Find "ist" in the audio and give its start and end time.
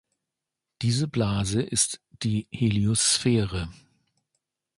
1.61-2.01